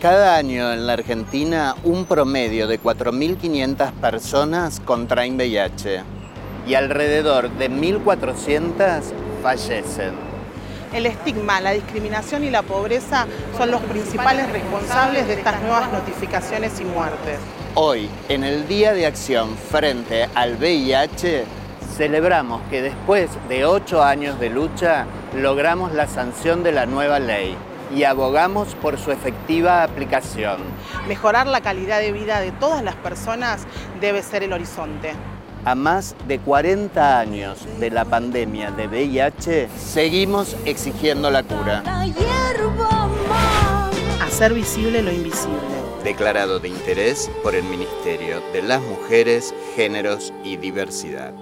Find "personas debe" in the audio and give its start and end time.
32.96-34.22